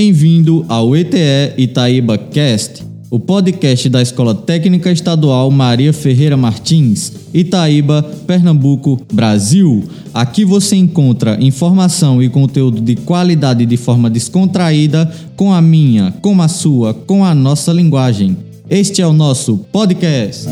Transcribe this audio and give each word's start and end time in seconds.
Bem-vindo 0.00 0.64
ao 0.68 0.94
ETE 0.94 1.54
Itaíba 1.56 2.16
Cast, 2.16 2.84
o 3.10 3.18
podcast 3.18 3.88
da 3.88 4.00
Escola 4.00 4.32
Técnica 4.32 4.92
Estadual 4.92 5.50
Maria 5.50 5.92
Ferreira 5.92 6.36
Martins, 6.36 7.12
Itaíba, 7.34 8.00
Pernambuco, 8.24 9.04
Brasil. 9.12 9.82
Aqui 10.14 10.44
você 10.44 10.76
encontra 10.76 11.36
informação 11.42 12.22
e 12.22 12.28
conteúdo 12.28 12.80
de 12.80 12.94
qualidade 12.94 13.66
de 13.66 13.76
forma 13.76 14.08
descontraída, 14.08 15.12
com 15.34 15.52
a 15.52 15.60
minha, 15.60 16.14
com 16.22 16.40
a 16.40 16.46
sua, 16.46 16.94
com 16.94 17.24
a 17.24 17.34
nossa 17.34 17.72
linguagem. 17.72 18.36
Este 18.70 19.02
é 19.02 19.06
o 19.06 19.12
nosso 19.12 19.58
podcast. 19.72 20.46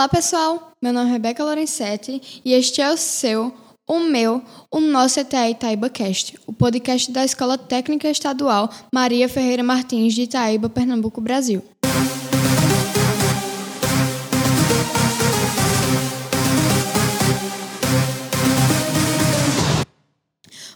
Olá 0.00 0.08
pessoal, 0.08 0.72
meu 0.80 0.94
nome 0.94 1.10
é 1.10 1.12
Rebeca 1.12 1.44
Lorenzetti 1.44 2.40
e 2.42 2.54
este 2.54 2.80
é 2.80 2.90
o 2.90 2.96
seu, 2.96 3.52
o 3.86 4.00
meu, 4.00 4.42
o 4.70 4.80
nosso 4.80 5.20
ETE 5.20 5.50
Itaíba 5.50 5.90
Cast, 5.90 6.40
o 6.46 6.54
podcast 6.54 7.12
da 7.12 7.22
Escola 7.22 7.58
Técnica 7.58 8.08
Estadual 8.08 8.70
Maria 8.94 9.28
Ferreira 9.28 9.62
Martins 9.62 10.14
de 10.14 10.22
Itaíba, 10.22 10.70
Pernambuco, 10.70 11.20
Brasil. 11.20 11.62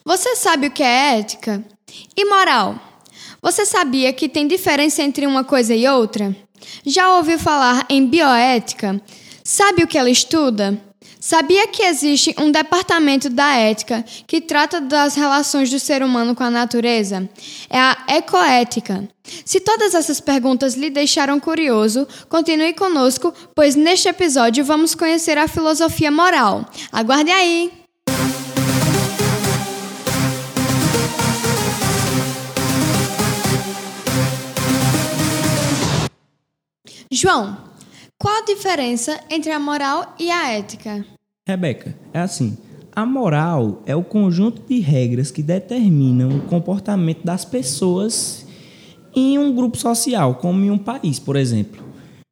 Você 0.04 0.36
sabe 0.36 0.66
o 0.66 0.70
que 0.70 0.82
é 0.82 1.18
ética? 1.18 1.64
E 2.14 2.26
moral? 2.26 2.78
Você 3.40 3.64
sabia 3.64 4.12
que 4.12 4.28
tem 4.28 4.46
diferença 4.46 5.02
entre 5.02 5.26
uma 5.26 5.44
coisa 5.44 5.74
e 5.74 5.88
outra? 5.88 6.36
Já 6.84 7.14
ouviu 7.16 7.38
falar 7.38 7.86
em 7.88 8.06
bioética? 8.06 9.00
Sabe 9.42 9.82
o 9.82 9.86
que 9.86 9.98
ela 9.98 10.10
estuda? 10.10 10.80
Sabia 11.20 11.66
que 11.68 11.82
existe 11.82 12.34
um 12.38 12.50
departamento 12.50 13.30
da 13.30 13.56
ética 13.56 14.04
que 14.26 14.42
trata 14.42 14.78
das 14.78 15.14
relações 15.14 15.70
do 15.70 15.78
ser 15.78 16.02
humano 16.02 16.34
com 16.34 16.44
a 16.44 16.50
natureza? 16.50 17.28
É 17.70 17.78
a 17.78 17.96
ecoética. 18.08 19.08
Se 19.44 19.58
todas 19.58 19.94
essas 19.94 20.20
perguntas 20.20 20.74
lhe 20.74 20.90
deixaram 20.90 21.40
curioso, 21.40 22.06
continue 22.28 22.74
conosco, 22.74 23.32
pois 23.54 23.74
neste 23.74 24.06
episódio 24.06 24.64
vamos 24.64 24.94
conhecer 24.94 25.38
a 25.38 25.48
filosofia 25.48 26.10
moral. 26.10 26.66
Aguarde 26.92 27.30
aí! 27.30 27.83
João, 37.24 37.56
qual 38.18 38.42
a 38.42 38.44
diferença 38.44 39.18
entre 39.30 39.50
a 39.50 39.58
moral 39.58 40.14
e 40.20 40.30
a 40.30 40.52
ética? 40.52 41.06
Rebeca, 41.48 41.96
é 42.12 42.20
assim. 42.20 42.58
A 42.94 43.06
moral 43.06 43.82
é 43.86 43.96
o 43.96 44.04
conjunto 44.04 44.60
de 44.68 44.78
regras 44.80 45.30
que 45.30 45.42
determinam 45.42 46.36
o 46.36 46.42
comportamento 46.42 47.24
das 47.24 47.42
pessoas 47.42 48.46
em 49.16 49.38
um 49.38 49.54
grupo 49.54 49.78
social, 49.78 50.34
como 50.34 50.66
em 50.66 50.70
um 50.70 50.76
país, 50.76 51.18
por 51.18 51.36
exemplo. 51.36 51.82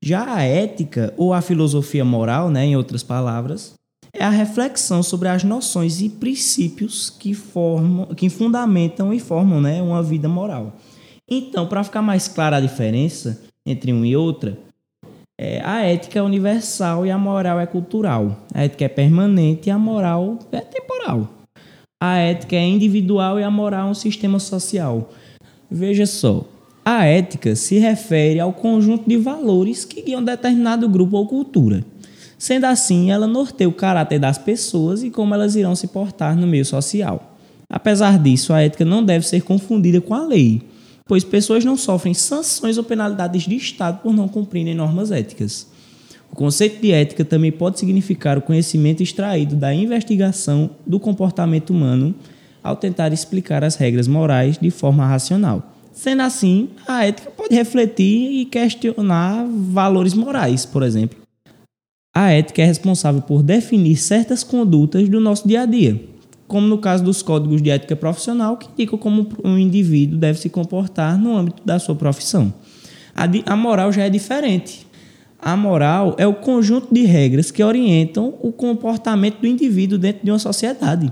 Já 0.04 0.30
a 0.30 0.42
ética, 0.42 1.14
ou 1.16 1.32
a 1.32 1.40
filosofia 1.40 2.04
moral, 2.04 2.50
né, 2.50 2.66
em 2.66 2.76
outras 2.76 3.02
palavras, 3.02 3.72
é 4.12 4.22
a 4.22 4.28
reflexão 4.28 5.02
sobre 5.02 5.28
as 5.28 5.42
noções 5.42 6.02
e 6.02 6.10
princípios 6.10 7.08
que, 7.08 7.32
formam, 7.32 8.08
que 8.14 8.28
fundamentam 8.28 9.10
e 9.10 9.18
formam 9.18 9.58
né, 9.58 9.80
uma 9.80 10.02
vida 10.02 10.28
moral. 10.28 10.76
Então, 11.26 11.66
para 11.66 11.82
ficar 11.82 12.02
mais 12.02 12.28
clara 12.28 12.58
a 12.58 12.60
diferença 12.60 13.42
entre 13.64 13.90
uma 13.90 14.06
e 14.06 14.14
outra, 14.14 14.58
é, 15.44 15.60
a 15.64 15.80
ética 15.80 16.20
é 16.20 16.22
universal 16.22 17.04
e 17.04 17.10
a 17.10 17.18
moral 17.18 17.58
é 17.58 17.66
cultural. 17.66 18.46
A 18.54 18.62
ética 18.62 18.84
é 18.84 18.88
permanente 18.88 19.68
e 19.68 19.72
a 19.72 19.76
moral 19.76 20.38
é 20.52 20.60
temporal. 20.60 21.28
A 22.00 22.16
ética 22.18 22.54
é 22.54 22.64
individual 22.64 23.40
e 23.40 23.42
a 23.42 23.50
moral 23.50 23.88
é 23.88 23.90
um 23.90 23.94
sistema 23.94 24.38
social. 24.38 25.10
Veja 25.68 26.06
só, 26.06 26.44
a 26.84 27.06
ética 27.06 27.56
se 27.56 27.76
refere 27.80 28.38
ao 28.38 28.52
conjunto 28.52 29.08
de 29.08 29.16
valores 29.16 29.84
que 29.84 30.02
guiam 30.02 30.22
determinado 30.22 30.88
grupo 30.88 31.16
ou 31.16 31.26
cultura. 31.26 31.84
Sendo 32.38 32.66
assim, 32.66 33.10
ela 33.10 33.26
norteia 33.26 33.68
o 33.68 33.72
caráter 33.72 34.20
das 34.20 34.38
pessoas 34.38 35.02
e 35.02 35.10
como 35.10 35.34
elas 35.34 35.56
irão 35.56 35.74
se 35.74 35.88
portar 35.88 36.36
no 36.36 36.46
meio 36.46 36.64
social. 36.64 37.36
Apesar 37.68 38.16
disso, 38.16 38.52
a 38.52 38.62
ética 38.62 38.84
não 38.84 39.04
deve 39.04 39.26
ser 39.26 39.42
confundida 39.42 40.00
com 40.00 40.14
a 40.14 40.24
lei, 40.24 40.62
pois 41.12 41.24
pessoas 41.24 41.62
não 41.62 41.76
sofrem 41.76 42.14
sanções 42.14 42.78
ou 42.78 42.84
penalidades 42.84 43.42
de 43.42 43.54
Estado 43.54 43.98
por 43.98 44.14
não 44.14 44.26
cumprirem 44.26 44.74
normas 44.74 45.10
éticas. 45.10 45.66
O 46.32 46.34
conceito 46.34 46.80
de 46.80 46.90
ética 46.90 47.22
também 47.22 47.52
pode 47.52 47.78
significar 47.78 48.38
o 48.38 48.40
conhecimento 48.40 49.02
extraído 49.02 49.54
da 49.54 49.74
investigação 49.74 50.70
do 50.86 50.98
comportamento 50.98 51.68
humano 51.68 52.14
ao 52.64 52.76
tentar 52.76 53.12
explicar 53.12 53.62
as 53.62 53.76
regras 53.76 54.08
morais 54.08 54.56
de 54.56 54.70
forma 54.70 55.06
racional. 55.06 55.74
Sendo 55.92 56.22
assim, 56.22 56.70
a 56.88 57.04
ética 57.04 57.30
pode 57.30 57.54
refletir 57.54 58.32
e 58.32 58.46
questionar 58.46 59.46
valores 59.46 60.14
morais, 60.14 60.64
por 60.64 60.82
exemplo. 60.82 61.18
A 62.16 62.30
ética 62.30 62.62
é 62.62 62.64
responsável 62.64 63.20
por 63.20 63.42
definir 63.42 63.96
certas 63.96 64.42
condutas 64.42 65.10
do 65.10 65.20
nosso 65.20 65.46
dia 65.46 65.60
a 65.60 65.66
dia, 65.66 66.02
como 66.52 66.66
no 66.66 66.76
caso 66.76 67.02
dos 67.02 67.22
códigos 67.22 67.62
de 67.62 67.70
ética 67.70 67.96
profissional, 67.96 68.58
que 68.58 68.68
indicam 68.70 68.98
como 68.98 69.26
um 69.42 69.56
indivíduo 69.56 70.18
deve 70.18 70.38
se 70.38 70.50
comportar 70.50 71.18
no 71.18 71.34
âmbito 71.34 71.62
da 71.64 71.78
sua 71.78 71.94
profissão. 71.94 72.52
A, 73.14 73.24
a 73.46 73.56
moral 73.56 73.90
já 73.90 74.02
é 74.02 74.10
diferente. 74.10 74.86
A 75.40 75.56
moral 75.56 76.14
é 76.18 76.26
o 76.26 76.34
conjunto 76.34 76.92
de 76.92 77.04
regras 77.04 77.50
que 77.50 77.64
orientam 77.64 78.34
o 78.42 78.52
comportamento 78.52 79.40
do 79.40 79.46
indivíduo 79.46 79.96
dentro 79.96 80.26
de 80.26 80.30
uma 80.30 80.38
sociedade. 80.38 81.10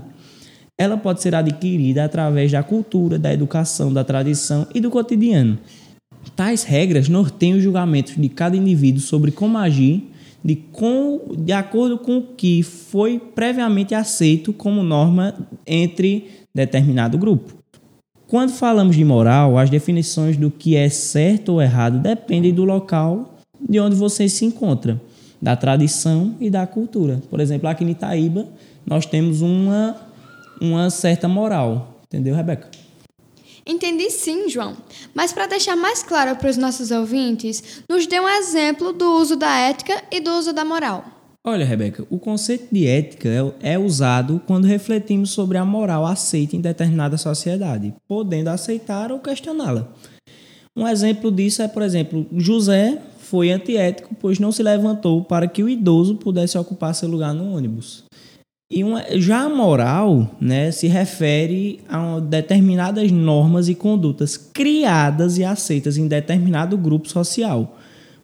Ela 0.77 0.95
pode 0.95 1.23
ser 1.23 1.33
adquirida 1.33 2.05
através 2.05 2.51
da 2.51 2.61
cultura, 2.61 3.17
da 3.17 3.33
educação, 3.33 3.91
da 3.91 4.03
tradição 4.03 4.67
e 4.75 4.79
do 4.79 4.91
cotidiano. 4.91 5.57
Tais 6.35 6.61
regras 6.61 7.09
norteiam 7.09 7.57
os 7.57 7.63
julgamentos 7.63 8.13
de 8.15 8.29
cada 8.29 8.55
indivíduo 8.55 9.01
sobre 9.01 9.31
como 9.31 9.57
agir 9.57 10.10
de, 10.43 10.55
com, 10.55 11.21
de 11.37 11.53
acordo 11.53 11.97
com 11.97 12.17
o 12.17 12.23
que 12.23 12.63
foi 12.63 13.19
previamente 13.19 13.93
aceito 13.93 14.51
como 14.51 14.83
norma 14.83 15.35
entre 15.65 16.29
determinado 16.53 17.17
grupo. 17.17 17.53
Quando 18.27 18.51
falamos 18.51 18.95
de 18.95 19.03
moral, 19.03 19.57
as 19.57 19.69
definições 19.69 20.37
do 20.37 20.49
que 20.49 20.75
é 20.75 20.89
certo 20.89 21.49
ou 21.49 21.61
errado 21.61 21.99
dependem 21.99 22.53
do 22.53 22.63
local 22.63 23.35
de 23.59 23.79
onde 23.79 23.95
você 23.95 24.27
se 24.27 24.45
encontra, 24.45 24.99
da 25.41 25.55
tradição 25.55 26.35
e 26.39 26.49
da 26.49 26.65
cultura. 26.65 27.21
Por 27.29 27.39
exemplo, 27.39 27.67
aqui 27.67 27.83
em 27.83 27.89
Itaíba, 27.89 28.47
nós 28.85 29.05
temos 29.05 29.41
uma, 29.41 29.95
uma 30.61 30.89
certa 30.89 31.27
moral. 31.27 31.99
Entendeu, 32.05 32.35
Rebeca? 32.35 32.69
Entendi 33.71 34.09
sim, 34.09 34.49
João. 34.49 34.75
Mas 35.13 35.31
para 35.31 35.47
deixar 35.47 35.77
mais 35.77 36.03
claro 36.03 36.35
para 36.35 36.49
os 36.49 36.57
nossos 36.57 36.91
ouvintes, 36.91 37.81
nos 37.89 38.05
dê 38.05 38.19
um 38.19 38.27
exemplo 38.27 38.91
do 38.91 39.13
uso 39.13 39.37
da 39.37 39.57
ética 39.57 40.03
e 40.11 40.19
do 40.19 40.29
uso 40.31 40.51
da 40.51 40.65
moral. 40.65 41.05
Olha, 41.41 41.65
Rebeca, 41.65 42.05
o 42.09 42.19
conceito 42.19 42.67
de 42.69 42.85
ética 42.85 43.29
é, 43.61 43.71
é 43.73 43.79
usado 43.79 44.41
quando 44.45 44.65
refletimos 44.65 45.31
sobre 45.31 45.57
a 45.57 45.63
moral 45.63 46.05
aceita 46.05 46.55
em 46.55 46.59
determinada 46.61 47.17
sociedade, 47.17 47.95
podendo 48.09 48.49
aceitar 48.49 49.09
ou 49.09 49.19
questioná-la. 49.19 49.87
Um 50.75 50.85
exemplo 50.85 51.31
disso 51.31 51.61
é, 51.61 51.67
por 51.69 51.81
exemplo, 51.81 52.27
José 52.33 53.01
foi 53.19 53.51
antiético, 53.51 54.13
pois 54.19 54.37
não 54.37 54.51
se 54.51 54.61
levantou 54.61 55.23
para 55.23 55.47
que 55.47 55.63
o 55.63 55.69
idoso 55.69 56.15
pudesse 56.15 56.57
ocupar 56.57 56.93
seu 56.93 57.07
lugar 57.07 57.33
no 57.33 57.55
ônibus. 57.55 58.03
E 58.73 58.85
uma, 58.85 59.03
já 59.19 59.41
a 59.41 59.49
moral 59.49 60.31
né, 60.39 60.71
se 60.71 60.87
refere 60.87 61.81
a 61.89 62.21
determinadas 62.21 63.11
normas 63.11 63.67
e 63.67 63.75
condutas 63.75 64.37
criadas 64.37 65.37
e 65.37 65.43
aceitas 65.43 65.97
em 65.97 66.07
determinado 66.07 66.77
grupo 66.77 67.09
social, 67.09 67.77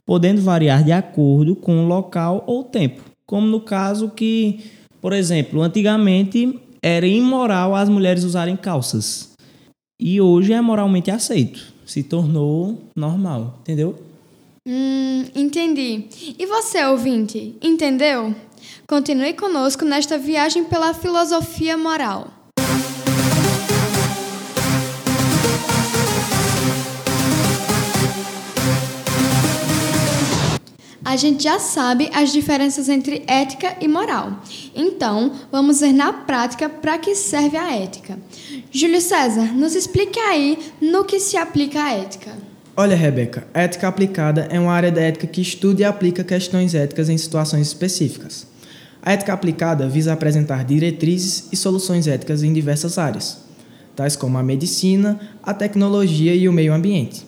podendo 0.06 0.40
variar 0.40 0.82
de 0.82 0.90
acordo 0.90 1.54
com 1.54 1.84
o 1.84 1.86
local 1.86 2.44
ou 2.46 2.64
tempo. 2.64 3.02
Como 3.26 3.46
no 3.46 3.60
caso 3.60 4.08
que, 4.08 4.60
por 5.02 5.12
exemplo, 5.12 5.60
antigamente 5.60 6.58
era 6.82 7.06
imoral 7.06 7.74
as 7.74 7.90
mulheres 7.90 8.24
usarem 8.24 8.56
calças. 8.56 9.32
E 10.00 10.18
hoje 10.18 10.54
é 10.54 10.60
moralmente 10.62 11.10
aceito. 11.10 11.74
Se 11.84 12.02
tornou 12.02 12.84
normal, 12.96 13.58
entendeu? 13.60 13.96
Hum, 14.70 15.24
entendi. 15.34 16.10
E 16.38 16.44
você, 16.44 16.84
ouvinte, 16.84 17.56
entendeu? 17.62 18.34
Continue 18.86 19.32
conosco 19.32 19.82
nesta 19.82 20.18
viagem 20.18 20.64
pela 20.64 20.92
filosofia 20.92 21.74
moral. 21.78 22.28
A 31.02 31.16
gente 31.16 31.44
já 31.44 31.58
sabe 31.58 32.10
as 32.12 32.30
diferenças 32.30 32.90
entre 32.90 33.24
ética 33.26 33.74
e 33.80 33.88
moral. 33.88 34.42
Então, 34.74 35.32
vamos 35.50 35.80
ver 35.80 35.94
na 35.94 36.12
prática 36.12 36.68
para 36.68 36.98
que 36.98 37.14
serve 37.14 37.56
a 37.56 37.74
ética. 37.74 38.18
Júlio 38.70 39.00
César, 39.00 39.54
nos 39.54 39.74
explique 39.74 40.20
aí 40.20 40.58
no 40.78 41.06
que 41.06 41.18
se 41.18 41.38
aplica 41.38 41.82
a 41.82 41.94
ética. 41.94 42.47
Olha, 42.80 42.94
Rebeca, 42.94 43.44
a 43.52 43.62
ética 43.62 43.88
aplicada 43.88 44.46
é 44.52 44.60
uma 44.60 44.70
área 44.70 44.92
da 44.92 45.00
ética 45.00 45.26
que 45.26 45.40
estuda 45.40 45.80
e 45.80 45.84
aplica 45.84 46.22
questões 46.22 46.76
éticas 46.76 47.08
em 47.08 47.18
situações 47.18 47.66
específicas. 47.66 48.46
A 49.02 49.14
ética 49.14 49.32
aplicada 49.32 49.88
visa 49.88 50.12
apresentar 50.12 50.64
diretrizes 50.64 51.48
e 51.50 51.56
soluções 51.56 52.06
éticas 52.06 52.44
em 52.44 52.52
diversas 52.52 52.96
áreas, 52.96 53.38
tais 53.96 54.14
como 54.14 54.38
a 54.38 54.44
medicina, 54.44 55.18
a 55.42 55.52
tecnologia 55.52 56.32
e 56.36 56.48
o 56.48 56.52
meio 56.52 56.72
ambiente. 56.72 57.26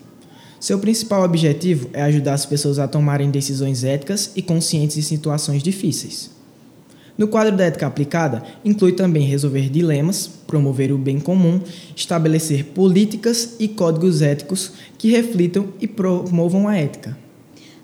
Seu 0.60 0.78
principal 0.78 1.24
objetivo 1.24 1.90
é 1.92 2.02
ajudar 2.02 2.34
as 2.34 2.46
pessoas 2.46 2.78
a 2.78 2.86
tomarem 2.86 3.28
decisões 3.28 3.82
éticas 3.82 4.30
e 4.36 4.42
conscientes 4.42 4.96
em 4.98 5.02
situações 5.02 5.64
difíceis. 5.64 6.30
No 7.20 7.28
quadro 7.28 7.54
da 7.54 7.64
ética 7.64 7.86
aplicada, 7.86 8.42
inclui 8.64 8.92
também 8.92 9.26
resolver 9.26 9.68
dilemas, 9.68 10.26
promover 10.26 10.90
o 10.90 10.96
bem 10.96 11.20
comum, 11.20 11.60
estabelecer 11.94 12.64
políticas 12.68 13.56
e 13.60 13.68
códigos 13.68 14.22
éticos 14.22 14.72
que 14.96 15.10
reflitam 15.10 15.68
e 15.78 15.86
promovam 15.86 16.66
a 16.66 16.78
ética. 16.78 17.14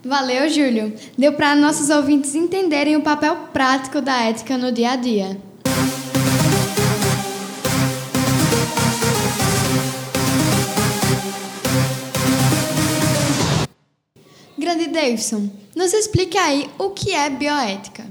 Valeu, 0.03 0.49
Júlio! 0.49 0.91
Deu 1.19 1.35
para 1.35 1.55
nossos 1.55 1.91
ouvintes 1.91 2.35
entenderem 2.35 2.97
o 2.97 3.03
papel 3.03 3.37
prático 3.53 4.01
da 4.01 4.23
ética 4.23 4.57
no 4.57 4.73
dia 4.73 4.93
a 4.93 4.97
dia. 4.97 5.37
Grande 14.59 14.87
Davidson, 14.87 15.51
nos 15.75 15.93
explique 15.93 16.39
aí 16.39 16.71
o 16.79 16.89
que 16.89 17.13
é 17.13 17.29
bioética. 17.29 18.06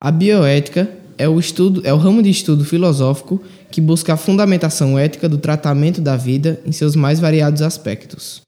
A 0.00 0.10
bioética 0.10 0.88
é 1.18 1.28
o 1.28 1.38
estudo, 1.38 1.80
é 1.84 1.92
o 1.92 1.96
ramo 1.96 2.22
de 2.22 2.30
estudo 2.30 2.64
filosófico 2.64 3.42
que 3.70 3.80
busca 3.80 4.14
a 4.14 4.16
fundamentação 4.16 4.98
ética 4.98 5.28
do 5.28 5.38
tratamento 5.38 6.00
da 6.00 6.16
vida 6.16 6.60
em 6.66 6.72
seus 6.72 6.94
mais 6.94 7.18
variados 7.18 7.62
aspectos. 7.62 8.42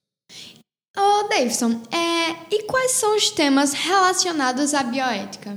Ô, 0.96 1.00
oh, 1.00 1.28
Davidson, 1.28 1.80
é, 1.90 2.54
e 2.54 2.64
quais 2.64 2.92
são 2.92 3.16
os 3.16 3.30
temas 3.30 3.72
relacionados 3.72 4.74
à 4.74 4.82
bioética? 4.82 5.56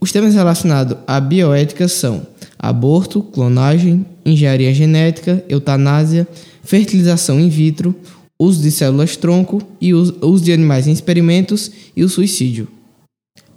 Os 0.00 0.12
temas 0.12 0.34
relacionados 0.34 0.96
à 1.06 1.18
bioética 1.20 1.88
são 1.88 2.26
aborto, 2.58 3.22
clonagem, 3.22 4.06
engenharia 4.24 4.72
genética, 4.72 5.44
eutanásia, 5.48 6.28
fertilização 6.62 7.40
in 7.40 7.48
vitro, 7.48 7.94
uso 8.38 8.62
de 8.62 8.70
células-tronco 8.70 9.62
e 9.80 9.94
uso 9.94 10.44
de 10.44 10.52
animais 10.52 10.86
em 10.86 10.92
experimentos 10.92 11.70
e 11.96 12.04
o 12.04 12.08
suicídio. 12.08 12.68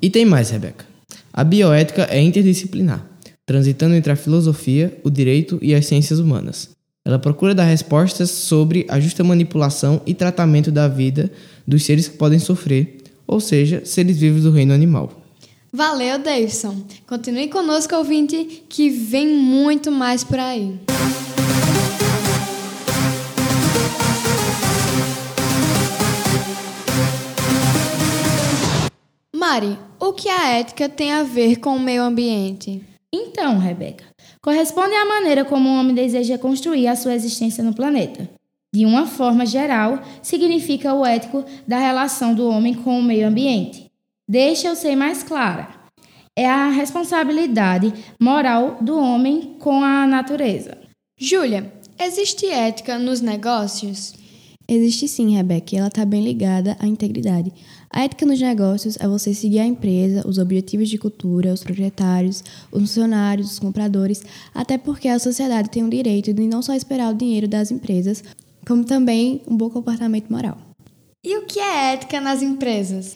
E 0.01 0.09
tem 0.09 0.25
mais, 0.25 0.49
Rebeca. 0.49 0.86
A 1.37 1.43
bioética 1.43 2.07
é 2.09 2.19
interdisciplinar, 2.19 3.05
transitando 3.45 3.93
entre 3.93 4.11
a 4.11 4.15
filosofia, 4.15 4.99
o 5.03 5.09
direito 5.11 5.59
e 5.61 5.75
as 5.75 5.85
ciências 5.85 6.17
humanas. 6.17 6.71
Ela 7.05 7.19
procura 7.19 7.53
dar 7.53 7.65
respostas 7.65 8.31
sobre 8.31 8.87
a 8.89 8.99
justa 8.99 9.23
manipulação 9.23 10.01
e 10.03 10.15
tratamento 10.15 10.71
da 10.71 10.87
vida 10.87 11.31
dos 11.67 11.83
seres 11.83 12.07
que 12.07 12.17
podem 12.17 12.39
sofrer, 12.39 13.03
ou 13.27 13.39
seja, 13.39 13.85
seres 13.85 14.17
vivos 14.17 14.41
do 14.41 14.51
reino 14.51 14.73
animal. 14.73 15.11
Valeu, 15.71 16.17
Davidson. 16.17 16.75
Continue 17.05 17.49
conosco, 17.49 17.95
ouvinte, 17.95 18.63
que 18.67 18.89
vem 18.89 19.27
muito 19.27 19.91
mais 19.91 20.23
por 20.23 20.39
aí. 20.39 20.79
Mari, 29.35 29.77
o 29.99 30.13
que 30.13 30.29
a 30.29 30.49
ética 30.49 30.87
tem 30.87 31.11
a 31.11 31.23
ver 31.23 31.57
com 31.57 31.75
o 31.75 31.79
meio 31.79 32.03
ambiente? 32.03 32.83
Então, 33.11 33.57
Rebeca, 33.57 34.05
corresponde 34.41 34.93
à 34.93 35.05
maneira 35.05 35.43
como 35.43 35.69
o 35.69 35.79
homem 35.79 35.95
deseja 35.95 36.37
construir 36.37 36.87
a 36.87 36.95
sua 36.95 37.15
existência 37.15 37.63
no 37.63 37.73
planeta. 37.73 38.29
De 38.73 38.85
uma 38.85 39.07
forma 39.07 39.45
geral, 39.45 39.99
significa 40.21 40.93
o 40.93 41.05
ético 41.05 41.43
da 41.67 41.79
relação 41.79 42.33
do 42.33 42.47
homem 42.47 42.73
com 42.73 42.99
o 42.99 43.03
meio 43.03 43.27
ambiente. 43.27 43.89
Deixa 44.27 44.67
eu 44.67 44.75
ser 44.75 44.95
mais 44.95 45.23
clara. 45.23 45.69
É 46.35 46.45
a 46.45 46.69
responsabilidade 46.69 47.93
moral 48.19 48.77
do 48.81 48.99
homem 48.99 49.55
com 49.59 49.83
a 49.83 50.05
natureza. 50.05 50.77
Júlia, 51.17 51.73
existe 51.97 52.45
ética 52.45 52.99
nos 52.99 53.21
negócios? 53.21 54.13
Existe 54.69 55.07
sim, 55.07 55.33
Rebeca, 55.33 55.73
e 55.73 55.77
ela 55.77 55.87
está 55.87 56.03
bem 56.03 56.21
ligada 56.21 56.75
à 56.77 56.85
integridade. 56.85 57.53
A 57.89 58.03
ética 58.03 58.25
nos 58.25 58.41
negócios 58.41 58.97
é 58.99 59.07
você 59.07 59.33
seguir 59.33 59.59
a 59.59 59.65
empresa, 59.65 60.27
os 60.27 60.37
objetivos 60.37 60.89
de 60.89 60.97
cultura, 60.97 61.53
os 61.53 61.63
proprietários, 61.63 62.43
os 62.69 62.81
funcionários, 62.81 63.53
os 63.53 63.59
compradores, 63.59 64.23
até 64.53 64.77
porque 64.77 65.07
a 65.07 65.19
sociedade 65.19 65.69
tem 65.69 65.85
o 65.85 65.89
direito 65.89 66.33
de 66.33 66.45
não 66.45 66.61
só 66.61 66.73
esperar 66.73 67.13
o 67.13 67.17
dinheiro 67.17 67.47
das 67.47 67.71
empresas, 67.71 68.21
como 68.67 68.83
também 68.83 69.41
um 69.47 69.55
bom 69.55 69.69
comportamento 69.69 70.29
moral. 70.29 70.57
E 71.23 71.37
o 71.37 71.45
que 71.45 71.59
é 71.59 71.93
ética 71.93 72.19
nas 72.19 72.41
empresas? 72.41 73.15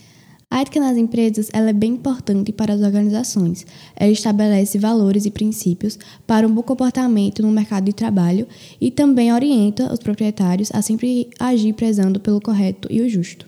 A 0.52 0.60
ética 0.60 0.82
nas 0.82 0.98
empresas 0.98 1.50
ela 1.54 1.70
é 1.70 1.74
bem 1.74 1.94
importante 1.94 2.52
para 2.52 2.74
as 2.74 2.82
organizações. 2.82 3.66
Ela 3.96 4.12
estabelece 4.12 4.78
valores 4.78 5.26
e 5.26 5.32
princípios 5.32 5.98
para 6.28 6.46
um 6.46 6.52
bom 6.52 6.62
comportamento 6.62 7.42
no 7.42 7.50
mercado 7.50 7.86
de 7.86 7.94
trabalho 7.94 8.46
e 8.80 8.92
também 8.92 9.32
orienta 9.32 9.92
os 9.94 10.00
proprietários 10.00 10.70
a 10.74 10.82
sempre 10.82 11.30
agir 11.40 11.72
prezando 11.72 12.20
pelo 12.20 12.42
correto 12.42 12.90
e 12.92 13.00
o 13.00 13.08
justo. 13.08 13.46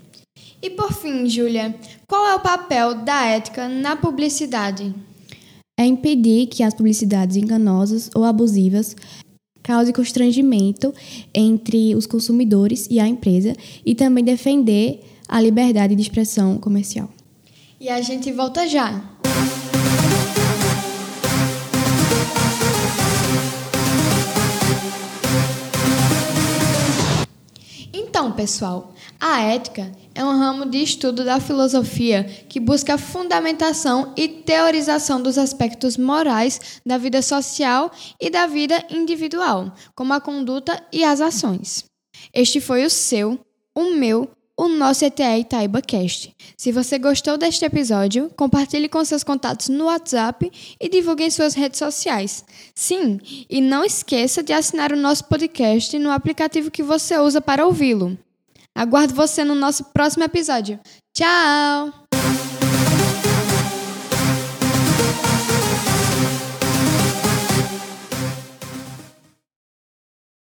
E 0.61 0.69
por 0.69 0.93
fim, 0.93 1.27
Júlia, 1.27 1.75
qual 2.07 2.25
é 2.25 2.35
o 2.35 2.39
papel 2.39 2.95
da 3.03 3.25
ética 3.25 3.67
na 3.67 3.97
publicidade? 3.97 4.95
É 5.77 5.85
impedir 5.85 6.47
que 6.47 6.63
as 6.63 6.73
publicidades 6.73 7.35
enganosas 7.35 8.09
ou 8.15 8.23
abusivas 8.23 8.95
causem 9.61 9.93
constrangimento 9.93 10.93
entre 11.33 11.95
os 11.95 12.05
consumidores 12.05 12.87
e 12.89 12.97
a 12.97 13.07
empresa 13.07 13.53
e 13.85 13.93
também 13.93 14.23
defender 14.23 15.01
a 15.27 15.41
liberdade 15.41 15.95
de 15.95 16.01
expressão 16.01 16.57
comercial. 16.57 17.09
E 17.79 17.89
a 17.89 18.01
gente 18.01 18.31
volta 18.31 18.67
já. 18.67 19.01
Então, 28.23 28.31
pessoal, 28.31 28.93
a 29.19 29.41
ética 29.41 29.91
é 30.15 30.23
um 30.23 30.37
ramo 30.37 30.65
de 30.65 30.77
estudo 30.77 31.25
da 31.25 31.39
filosofia 31.39 32.23
que 32.47 32.59
busca 32.59 32.93
a 32.93 32.97
fundamentação 32.97 34.13
e 34.15 34.27
teorização 34.27 35.21
dos 35.21 35.37
aspectos 35.37 35.97
morais 35.97 36.79
da 36.85 36.97
vida 36.97 37.21
social 37.21 37.91
e 38.21 38.29
da 38.29 38.45
vida 38.45 38.85
individual, 38.89 39.73
como 39.95 40.13
a 40.13 40.21
conduta 40.21 40.81
e 40.91 41.03
as 41.03 41.19
ações. 41.21 41.85
Este 42.33 42.61
foi 42.61 42.85
o 42.85 42.89
seu, 42.89 43.39
o 43.75 43.91
meu, 43.95 44.29
o 44.65 44.69
nosso 44.69 45.03
ETE 45.03 45.39
Itaiba 45.39 45.81
Cast. 45.81 46.33
Se 46.57 46.71
você 46.71 46.97
gostou 46.97 47.37
deste 47.37 47.65
episódio, 47.65 48.31
compartilhe 48.35 48.87
com 48.87 49.03
seus 49.03 49.23
contatos 49.23 49.69
no 49.69 49.85
WhatsApp 49.85 50.51
e 50.79 50.89
divulgue 50.89 51.25
em 51.25 51.29
suas 51.29 51.53
redes 51.53 51.79
sociais. 51.79 52.45
Sim, 52.73 53.19
e 53.49 53.59
não 53.59 53.83
esqueça 53.83 54.41
de 54.41 54.53
assinar 54.53 54.91
o 54.91 54.97
nosso 54.97 55.25
podcast 55.25 55.97
no 55.99 56.11
aplicativo 56.11 56.71
que 56.71 56.83
você 56.83 57.17
usa 57.17 57.41
para 57.41 57.65
ouvi-lo. 57.65 58.17
Aguardo 58.75 59.13
você 59.13 59.43
no 59.43 59.53
nosso 59.53 59.83
próximo 59.85 60.23
episódio. 60.23 60.79
Tchau! 61.13 62.02